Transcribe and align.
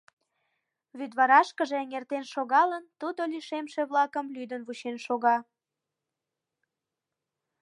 Вӱдварашкыже 0.97 1.75
эҥертен 1.83 2.23
шогалын, 2.33 2.83
тудо 2.99 3.21
лишемше-влакым 3.31 4.25
лӱдын 4.35 4.61
вучен 4.67 4.97
шога. 5.05 5.37